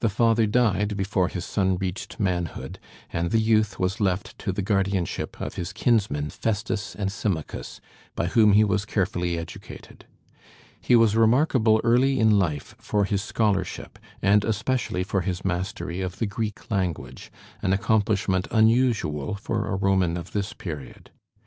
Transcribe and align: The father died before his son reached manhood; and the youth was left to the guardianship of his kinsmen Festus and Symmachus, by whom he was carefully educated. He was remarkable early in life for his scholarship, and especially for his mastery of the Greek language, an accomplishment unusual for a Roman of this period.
The 0.00 0.10
father 0.10 0.46
died 0.46 0.94
before 0.94 1.28
his 1.28 1.42
son 1.46 1.78
reached 1.78 2.20
manhood; 2.20 2.78
and 3.10 3.30
the 3.30 3.40
youth 3.40 3.78
was 3.80 3.98
left 3.98 4.38
to 4.40 4.52
the 4.52 4.60
guardianship 4.60 5.40
of 5.40 5.54
his 5.54 5.72
kinsmen 5.72 6.28
Festus 6.28 6.94
and 6.94 7.10
Symmachus, 7.10 7.80
by 8.14 8.26
whom 8.26 8.52
he 8.52 8.62
was 8.62 8.84
carefully 8.84 9.38
educated. 9.38 10.04
He 10.82 10.94
was 10.94 11.16
remarkable 11.16 11.80
early 11.82 12.20
in 12.20 12.38
life 12.38 12.74
for 12.76 13.06
his 13.06 13.22
scholarship, 13.22 13.98
and 14.20 14.44
especially 14.44 15.02
for 15.02 15.22
his 15.22 15.46
mastery 15.46 16.02
of 16.02 16.18
the 16.18 16.26
Greek 16.26 16.70
language, 16.70 17.32
an 17.62 17.72
accomplishment 17.72 18.46
unusual 18.50 19.34
for 19.34 19.66
a 19.72 19.76
Roman 19.76 20.18
of 20.18 20.32
this 20.32 20.52
period. 20.52 21.10